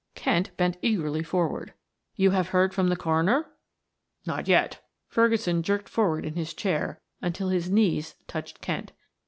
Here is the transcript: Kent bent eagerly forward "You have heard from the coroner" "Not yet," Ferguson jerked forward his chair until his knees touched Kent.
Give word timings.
Kent 0.15 0.57
bent 0.57 0.77
eagerly 0.81 1.21
forward 1.21 1.75
"You 2.15 2.31
have 2.31 2.47
heard 2.47 2.73
from 2.73 2.87
the 2.87 2.95
coroner" 2.95 3.51
"Not 4.25 4.47
yet," 4.47 4.83
Ferguson 5.07 5.61
jerked 5.61 5.87
forward 5.89 6.25
his 6.25 6.55
chair 6.55 6.99
until 7.21 7.49
his 7.49 7.69
knees 7.69 8.15
touched 8.27 8.61
Kent. 8.61 8.93